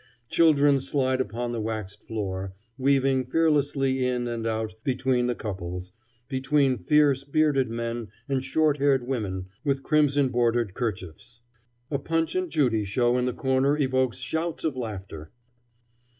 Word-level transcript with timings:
Children 0.29 0.79
slide 0.79 1.21
upon 1.21 1.51
the 1.51 1.61
waxed 1.61 2.05
floor, 2.07 2.53
weaving 2.75 3.23
fearlessly 3.27 4.03
in 4.03 4.27
and 4.27 4.47
out 4.47 4.73
between 4.83 5.27
the 5.27 5.35
couples 5.35 5.91
between 6.27 6.79
fierce, 6.79 7.23
bearded 7.23 7.69
men 7.69 8.07
and 8.27 8.43
short 8.43 8.77
haired 8.79 9.05
women 9.05 9.49
with 9.63 9.83
crimson 9.83 10.29
bordered 10.29 10.73
kerchiefs. 10.73 11.41
A 11.91 11.99
Punch 11.99 12.33
and 12.33 12.49
Judy 12.49 12.83
show 12.83 13.15
in 13.15 13.25
the 13.27 13.31
corner 13.33 13.77
evokes 13.77 14.17
shouts 14.17 14.63
of 14.63 14.75
laughter. 14.75 15.29